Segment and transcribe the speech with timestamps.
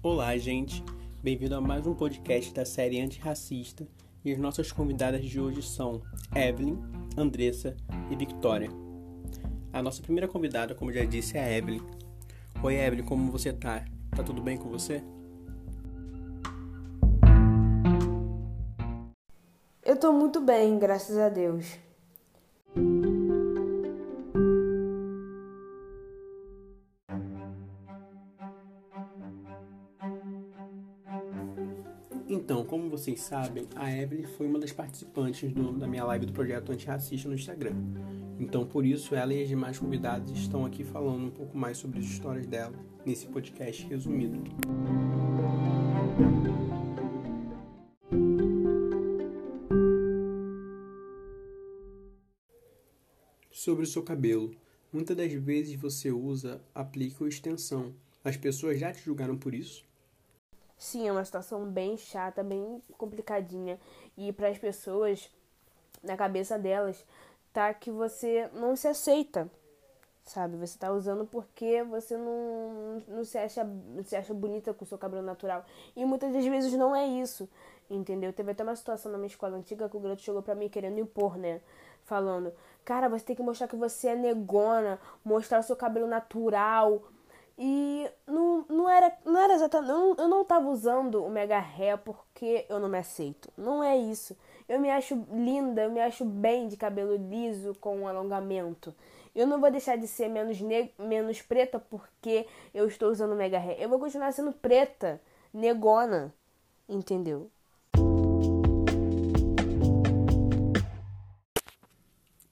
[0.00, 0.84] Olá, gente.
[1.20, 3.84] Bem-vindo a mais um podcast da série Antirracista.
[4.24, 6.00] E as nossas convidadas de hoje são
[6.36, 6.78] Evelyn,
[7.16, 7.76] Andressa
[8.08, 8.70] e Victoria.
[9.72, 11.80] A nossa primeira convidada, como já disse, é a Evelyn.
[12.62, 13.84] Oi, Evelyn, como você tá?
[14.14, 15.02] Tá tudo bem com você?
[19.84, 21.76] Eu tô muito bem, graças a Deus.
[32.98, 37.28] Vocês sabem, a Evelyn foi uma das participantes do, da minha live do projeto Antirracista
[37.28, 37.76] no Instagram.
[38.40, 42.00] Então, por isso, ela e as demais convidadas estão aqui falando um pouco mais sobre
[42.00, 42.74] as histórias dela
[43.06, 44.42] nesse podcast resumido.
[53.52, 54.50] Sobre o seu cabelo.
[54.92, 57.94] Muitas das vezes você usa aplique ou extensão.
[58.24, 59.87] As pessoas já te julgaram por isso?
[60.78, 63.78] Sim, é uma situação bem chata, bem complicadinha.
[64.16, 65.28] E para as pessoas,
[66.02, 67.04] na cabeça delas,
[67.52, 69.50] tá que você não se aceita,
[70.24, 70.56] sabe?
[70.56, 74.88] Você tá usando porque você não, não, se, acha, não se acha bonita com o
[74.88, 75.64] seu cabelo natural.
[75.96, 77.48] E muitas das vezes não é isso,
[77.90, 78.32] entendeu?
[78.32, 81.00] Teve até uma situação na minha escola antiga que o garoto chegou pra mim querendo
[81.00, 81.60] impor, né?
[82.04, 82.52] Falando,
[82.84, 87.02] cara, você tem que mostrar que você é negona, mostrar o seu cabelo natural.
[87.60, 89.90] E não, não era, não era exatamente.
[89.90, 93.50] Eu não, eu não tava usando o mega hair porque eu não me aceito.
[93.56, 94.36] Não é isso.
[94.68, 98.94] Eu me acho linda, eu me acho bem de cabelo liso com um alongamento.
[99.34, 100.60] Eu não vou deixar de ser menos,
[100.96, 103.80] menos preta porque eu estou usando mega hair.
[103.80, 105.20] Eu vou continuar sendo preta,
[105.52, 106.32] negona.
[106.88, 107.50] Entendeu?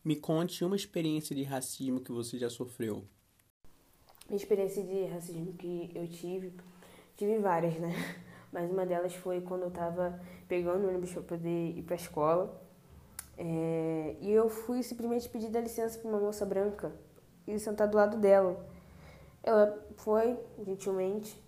[0.05, 3.05] Me conte uma experiência de racismo que você já sofreu.
[4.31, 6.53] Experiência de racismo que eu tive,
[7.17, 7.93] tive várias, né?
[8.53, 12.61] Mas uma delas foi quando eu tava pegando o ônibus para poder ir pra escola.
[13.39, 16.93] É, e eu fui simplesmente pedir licença para uma moça branca
[17.47, 18.67] e sentar do lado dela.
[19.43, 21.41] Ela foi, gentilmente,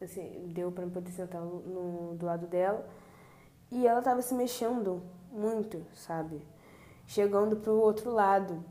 [0.00, 2.86] assim, deu para poder sentar no, do lado dela.
[3.70, 6.42] E ela tava se mexendo muito, sabe?
[7.08, 8.62] chegando para o outro lado.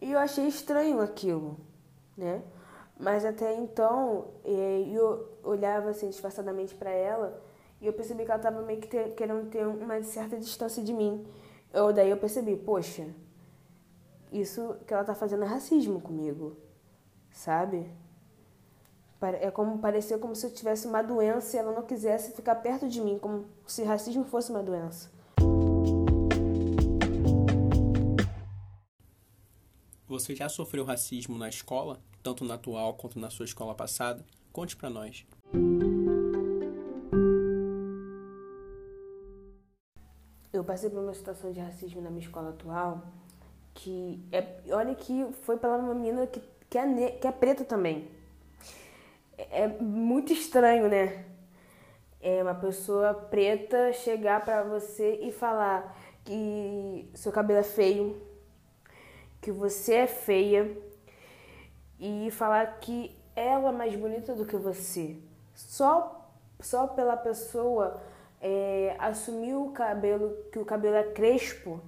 [0.00, 1.58] E eu achei estranho aquilo,
[2.16, 2.42] né?
[2.98, 7.42] Mas até então eu olhava assim disfarçadamente para ela
[7.80, 10.92] e eu percebi que ela estava meio que ter, querendo ter uma certa distância de
[10.92, 11.26] mim.
[11.72, 13.06] Eu, daí eu percebi, poxa,
[14.32, 16.56] isso que ela está fazendo é racismo comigo,
[17.30, 17.90] sabe?
[19.40, 22.88] É como parecer como se eu tivesse uma doença e ela não quisesse ficar perto
[22.88, 25.10] de mim, como se racismo fosse uma doença.
[30.18, 34.24] Você já sofreu racismo na escola, tanto na atual quanto na sua escola passada?
[34.50, 35.26] Conte para nós.
[40.50, 43.02] Eu passei por uma situação de racismo na minha escola atual
[43.74, 46.40] que é, olha que foi pela uma menina que,
[46.70, 48.08] que, é, que é preta também.
[49.36, 51.26] É, é muito estranho, né?
[52.22, 55.94] É uma pessoa preta chegar para você e falar
[56.24, 58.34] que seu cabelo é feio,
[59.46, 60.76] que você é feia
[62.00, 65.18] e falar que ela é mais bonita do que você.
[65.54, 68.02] Só, só pela pessoa
[68.40, 71.80] é, assumir o cabelo, que o cabelo é crespo,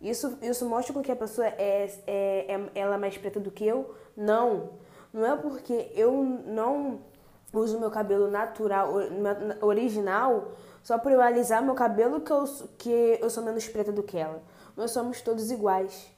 [0.00, 3.66] isso, isso mostra que a pessoa é, é, é ela é mais preta do que
[3.66, 3.94] eu?
[4.16, 4.70] Não.
[5.12, 7.00] Não é porque eu não
[7.52, 8.94] uso meu cabelo natural,
[9.60, 12.44] original, só por eu alisar meu cabelo que eu,
[12.78, 14.42] que eu sou menos preta do que ela.
[14.74, 16.10] Nós somos todos iguais.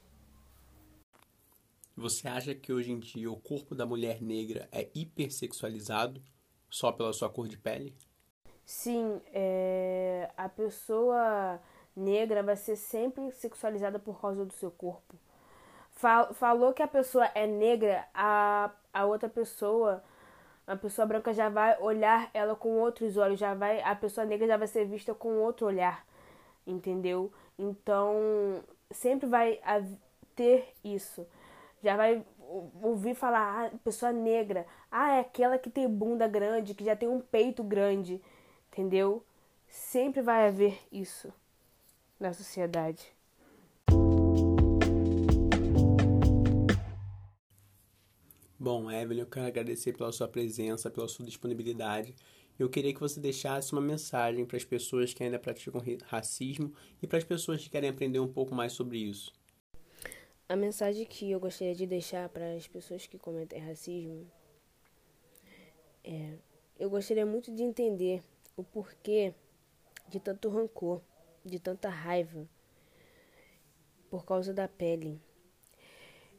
[1.97, 6.21] Você acha que hoje em dia o corpo da mulher negra é hipersexualizado
[6.69, 7.95] só pela sua cor de pele?
[8.65, 10.29] Sim, é...
[10.35, 11.57] a pessoa
[11.95, 15.15] negra vai ser sempre sexualizada por causa do seu corpo.
[16.33, 20.03] Falou que a pessoa é negra, a, a outra pessoa,
[20.67, 24.45] a pessoa branca já vai olhar ela com outros olhos, já vai, a pessoa negra
[24.45, 26.05] já vai ser vista com outro olhar,
[26.67, 27.31] entendeu?
[27.57, 29.61] Então, sempre vai
[30.35, 31.25] ter isso
[31.85, 32.25] já vai
[32.81, 37.07] ouvir falar, ah, pessoa negra, ah, é aquela que tem bunda grande, que já tem
[37.07, 38.19] um peito grande,
[38.71, 39.23] entendeu?
[39.67, 41.31] Sempre vai haver isso
[42.19, 43.13] na sociedade.
[48.57, 52.15] Bom, Evelyn, eu quero agradecer pela sua presença, pela sua disponibilidade.
[52.57, 57.05] Eu queria que você deixasse uma mensagem para as pessoas que ainda praticam racismo e
[57.05, 59.31] para as pessoas que querem aprender um pouco mais sobre isso.
[60.47, 64.29] A mensagem que eu gostaria de deixar para as pessoas que cometem racismo
[66.03, 66.37] é
[66.77, 68.21] eu gostaria muito de entender
[68.55, 69.33] o porquê
[70.07, 71.01] de tanto rancor,
[71.43, 72.47] de tanta raiva
[74.09, 75.19] por causa da pele.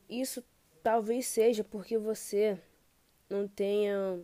[0.08, 0.44] Isso
[0.82, 2.60] talvez seja porque você
[3.28, 4.22] não tenha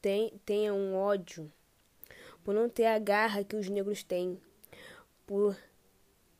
[0.00, 1.52] tem, tenha um ódio
[2.42, 4.40] por não ter a garra que os negros têm,
[5.26, 5.56] por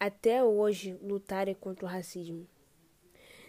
[0.01, 2.49] até hoje lutarem contra o racismo.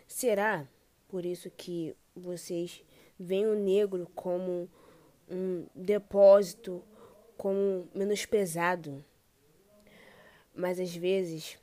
[0.06, 0.68] Será
[1.08, 2.84] por isso que vocês
[3.18, 4.70] veem o negro como
[5.30, 6.84] um depósito,
[7.38, 9.04] como menos pesado?
[10.54, 11.58] Mas às vezes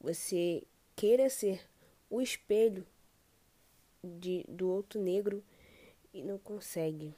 [0.00, 0.62] você
[0.94, 1.68] queira ser
[2.08, 2.86] o espelho
[4.00, 5.42] de, do outro negro
[6.12, 7.12] e não consegue.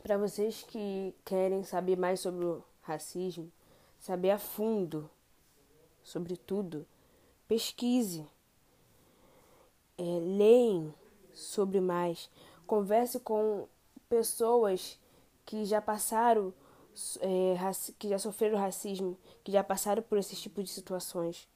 [0.00, 3.50] Para vocês que querem saber mais sobre o racismo,
[3.98, 5.10] saber a fundo
[6.06, 6.86] sobre tudo,
[7.48, 8.24] pesquise,
[9.98, 10.94] é, leem
[11.34, 12.30] sobre mais,
[12.64, 13.66] converse com
[14.08, 15.00] pessoas
[15.44, 16.54] que já passaram,
[17.20, 17.56] é,
[17.98, 21.48] que já sofreram racismo, que já passaram por esse tipo de situações.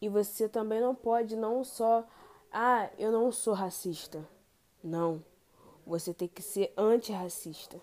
[0.00, 2.06] E você também não pode não só,
[2.50, 4.26] ah, eu não sou racista.
[4.82, 5.22] Não.
[5.86, 7.78] Você tem que ser antirracista.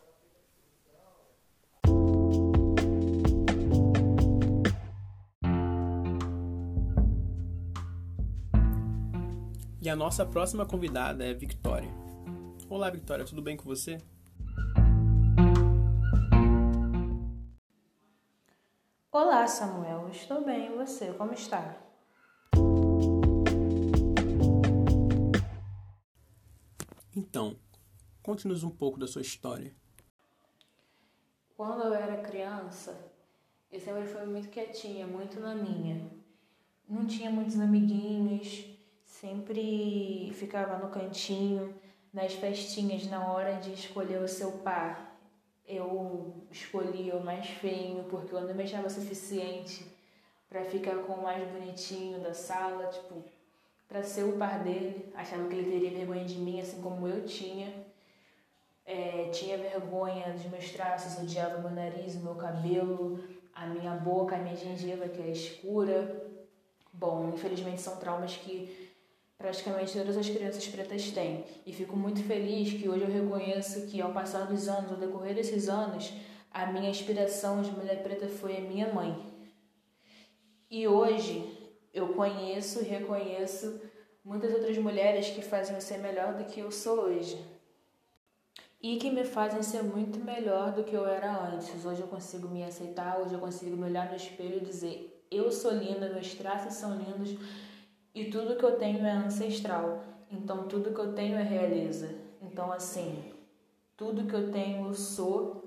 [9.85, 11.93] E a nossa próxima convidada é Victoria.
[12.67, 13.99] Olá, Victoria, tudo bem com você?
[19.11, 20.09] Olá, Samuel.
[20.09, 20.71] Estou bem.
[20.71, 21.13] E você?
[21.13, 21.77] Como está?
[27.15, 27.55] Então,
[28.23, 29.71] conte-nos um pouco da sua história.
[31.55, 33.13] Quando eu era criança,
[33.71, 36.09] eu sempre fui muito quietinha, muito na minha.
[36.89, 38.74] Não tinha muitos amiguinhos,
[39.25, 41.73] sempre ficava no cantinho,
[42.13, 45.19] nas festinhas, na hora de escolher o seu par.
[45.67, 49.83] Eu escolhia o mais feio, porque eu não me achava suficiente
[50.47, 53.23] para ficar com o mais bonitinho da sala, tipo,
[53.87, 55.11] para ser o par dele.
[55.15, 57.73] Achava que ele teria vergonha de mim, assim como eu tinha.
[58.85, 63.23] É, tinha vergonha dos meus traços, odiava meu nariz, meu cabelo,
[63.55, 66.23] a minha boca, a minha gengiva, que é escura.
[66.93, 68.93] Bom, infelizmente são traumas que
[69.37, 71.43] praticamente todas as crianças pretas têm.
[71.65, 75.35] E fico muito feliz que hoje eu reconheço que, ao passar dos anos, ao decorrer
[75.35, 76.13] desses anos,
[76.51, 79.15] a minha inspiração de mulher preta foi a minha mãe.
[80.69, 83.81] E hoje eu conheço e reconheço
[84.23, 87.39] muitas outras mulheres que fazem ser melhor do que eu sou hoje.
[88.81, 91.85] E que me fazem ser muito melhor do que eu era antes.
[91.85, 95.51] Hoje eu consigo me aceitar, hoje eu consigo me olhar no espelho e dizer: eu
[95.51, 97.35] sou linda, meus traços são lindos
[98.15, 100.01] e tudo que eu tenho é ancestral.
[100.31, 102.15] Então tudo que eu tenho é realeza.
[102.41, 103.31] Então assim,
[103.95, 105.63] tudo que eu tenho eu sou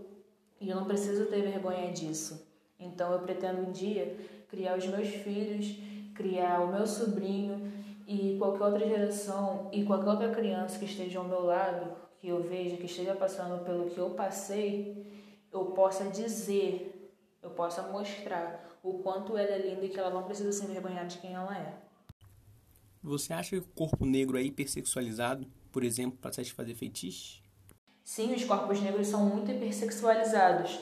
[0.61, 2.49] e eu não preciso ter vergonha disso.
[2.81, 4.17] Então eu pretendo um dia
[4.49, 5.77] criar os meus filhos
[6.19, 7.73] criar o meu sobrinho
[8.05, 12.43] e qualquer outra geração e qualquer outra criança que esteja ao meu lado, que eu
[12.43, 15.07] veja, que esteja passando pelo que eu passei,
[15.53, 20.25] eu possa dizer, eu possa mostrar o quanto ela é linda e que ela não
[20.25, 21.88] precisa se envergonhar de quem ela é.
[23.09, 27.43] Você acha que o corpo negro é hipersexualizado, por exemplo, para satisfazer feitiços?
[28.05, 30.79] Sim, os corpos negros são muito hipersexualizados.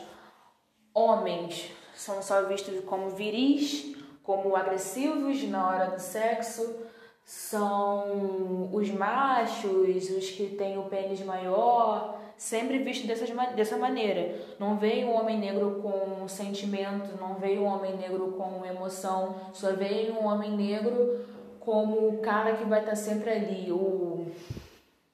[0.93, 6.87] Homens são só vistos como viris, como agressivos na hora do sexo
[7.27, 14.39] são os machos, os que têm o pênis maior, sempre visto dessa, dessa maneira.
[14.61, 19.73] Não veio um homem negro com sentimento, não veio um homem negro com emoção, só
[19.73, 21.27] veio um homem negro
[21.67, 24.31] como o cara que vai estar sempre ali, o,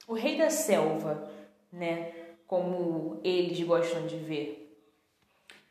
[0.07, 1.31] o rei da selva,
[1.73, 2.13] né?
[2.47, 4.59] Como eles gostam de ver.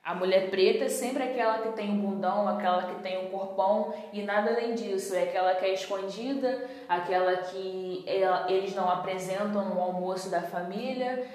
[0.04, 3.94] A mulher preta é sempre aquela que tem um bundão, aquela que tem um corpão
[4.12, 5.14] e nada além disso.
[5.14, 8.04] É aquela que é escondida, aquela que
[8.48, 11.28] eles não apresentam no almoço da família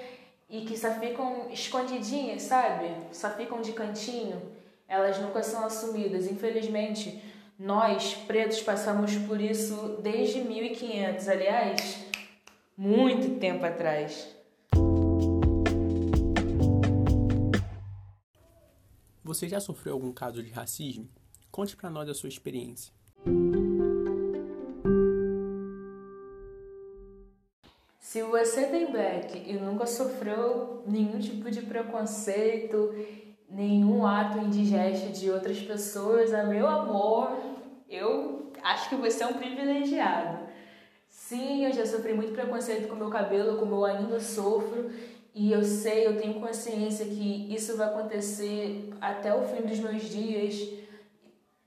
[0.49, 2.91] e que só ficam escondidinhas, sabe?
[3.13, 4.41] Só ficam de cantinho.
[4.89, 6.29] Elas nunca são assumidas.
[6.29, 7.23] Infelizmente,
[7.57, 12.05] nós pretos passamos por isso desde 1500, aliás,
[12.77, 14.27] muito tempo atrás.
[19.23, 21.09] Você já sofreu algum caso de racismo?
[21.51, 22.93] Conte para nós a sua experiência.
[27.99, 32.93] Se você tem black e nunca sofreu nenhum tipo de preconceito,
[33.49, 37.37] nenhum ato indigesto de outras pessoas, a meu amor,
[37.89, 40.47] eu acho que você é um privilegiado.
[41.07, 44.91] Sim, eu já sofri muito preconceito com meu cabelo, como eu ainda sofro,
[45.33, 50.03] e eu sei, eu tenho consciência que isso vai acontecer até o fim dos meus
[50.03, 50.69] dias.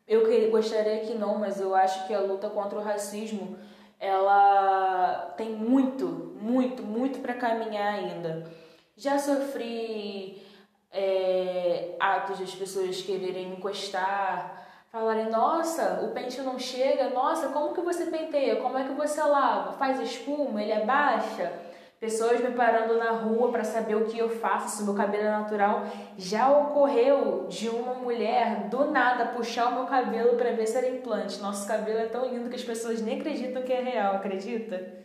[0.06, 3.56] Eu gostaria que não, mas eu acho que a luta contra o racismo,
[3.98, 6.06] ela tem muito,
[6.40, 8.50] muito, muito para caminhar ainda.
[8.96, 10.42] Já sofri
[10.90, 14.59] é, atos das pessoas quererem encostar,
[14.90, 18.56] falarem, nossa, o pente não chega, nossa, como que você penteia?
[18.56, 19.72] Como é que você lava?
[19.74, 20.60] Faz espuma?
[20.60, 21.52] Ele abaixa?
[22.00, 25.30] Pessoas me parando na rua para saber o que eu faço, se meu cabelo é
[25.30, 25.84] natural.
[26.16, 30.88] Já ocorreu de uma mulher do nada puxar o meu cabelo para ver se era
[30.88, 31.38] implante.
[31.40, 35.04] Nosso cabelo é tão lindo que as pessoas nem acreditam que é real, acredita?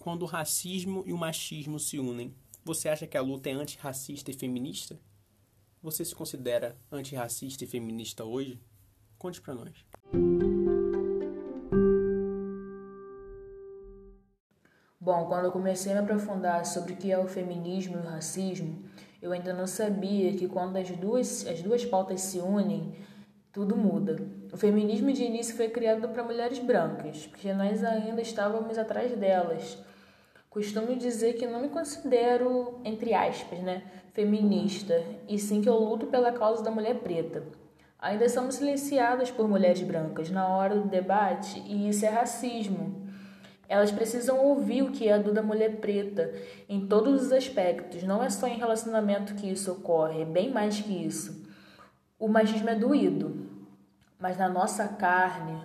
[0.00, 2.34] Quando o racismo e o machismo se unem,
[2.66, 4.98] você acha que a luta é antirracista e feminista?
[5.80, 8.60] Você se considera antirracista e feminista hoje?
[9.16, 9.86] Conte para nós.
[15.00, 18.02] Bom, quando eu comecei a me aprofundar sobre o que é o feminismo e o
[18.02, 18.82] racismo,
[19.22, 22.96] eu ainda não sabia que quando as duas, as duas pautas se unem,
[23.52, 24.16] tudo muda.
[24.52, 29.78] O feminismo de início foi criado para mulheres brancas, porque nós ainda estávamos atrás delas
[30.56, 33.82] costumo dizer que não me considero, entre aspas, né,
[34.14, 37.42] feminista, e sim que eu luto pela causa da mulher preta.
[37.98, 43.06] Ainda somos silenciadas por mulheres brancas na hora do debate e isso é racismo.
[43.68, 46.32] Elas precisam ouvir o que é a dor da mulher preta
[46.66, 50.80] em todos os aspectos, não é só em relacionamento que isso ocorre, é bem mais
[50.80, 51.46] que isso.
[52.18, 53.46] O machismo é doído,
[54.18, 55.60] mas na nossa carne,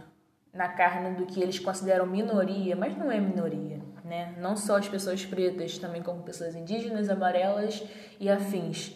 [0.54, 3.82] na carne do que eles consideram minoria, mas não é minoria
[4.12, 4.36] né?
[4.38, 7.82] Não só as pessoas pretas, também como pessoas indígenas, amarelas
[8.20, 8.94] e afins.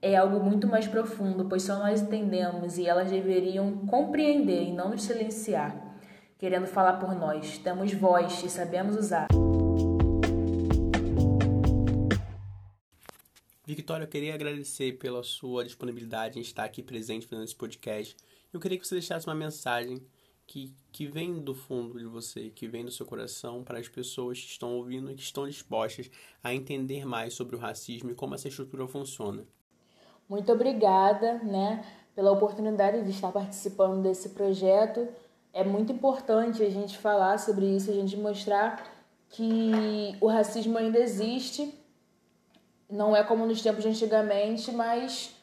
[0.00, 4.90] É algo muito mais profundo, pois só nós entendemos e elas deveriam compreender e não
[4.90, 5.76] nos silenciar,
[6.38, 7.58] querendo falar por nós.
[7.58, 9.26] Temos voz e sabemos usar.
[13.66, 18.16] Victoria, eu queria agradecer pela sua disponibilidade em estar aqui presente fazendo esse podcast.
[18.52, 20.00] Eu queria que você deixasse uma mensagem
[20.46, 24.38] que, que vem do fundo de você, que vem do seu coração para as pessoas
[24.38, 26.10] que estão ouvindo e que estão dispostas
[26.42, 29.44] a entender mais sobre o racismo e como essa estrutura funciona.
[30.28, 31.84] Muito obrigada, né,
[32.14, 35.08] pela oportunidade de estar participando desse projeto.
[35.52, 38.82] É muito importante a gente falar sobre isso, a gente mostrar
[39.28, 39.72] que
[40.20, 41.74] o racismo ainda existe.
[42.88, 45.34] Não é como nos tempos de antigamente, mas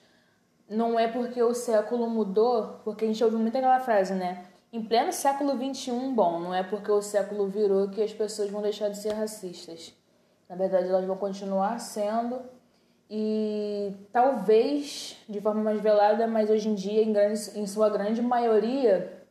[0.69, 4.45] não é porque o século mudou, porque a gente ouve muito aquela frase, né?
[4.71, 8.61] Em pleno século XXI, bom, não é porque o século virou que as pessoas vão
[8.61, 9.93] deixar de ser racistas.
[10.47, 12.39] Na verdade, elas vão continuar sendo
[13.09, 18.21] e talvez de forma mais velada, mas hoje em dia, em, grande, em sua grande
[18.21, 19.25] maioria,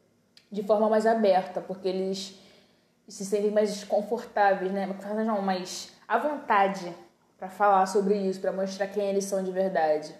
[0.51, 2.37] de forma mais aberta, porque eles
[3.07, 4.87] se sentem mais confortáveis, né?
[5.25, 6.93] Não, mais à vontade
[7.39, 10.13] para falar sobre isso, para mostrar quem eles são de verdade.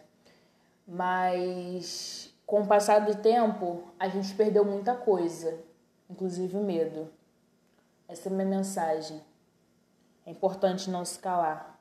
[0.87, 5.61] Mas com o passar do tempo, a gente perdeu muita coisa,
[6.09, 7.11] inclusive o medo.
[8.09, 9.21] Essa é a minha mensagem.
[10.25, 11.79] É importante não se calar.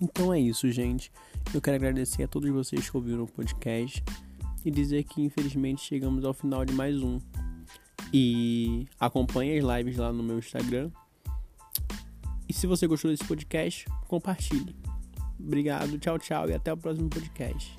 [0.00, 1.10] Então é isso, gente.
[1.52, 4.04] Eu quero agradecer a todos vocês que ouviram o podcast
[4.64, 7.18] e dizer que infelizmente chegamos ao final de mais um.
[8.12, 10.90] E acompanhe as lives lá no meu Instagram.
[12.48, 14.76] E se você gostou desse podcast, compartilhe.
[15.40, 17.74] Obrigado, tchau, tchau e até o próximo podcast.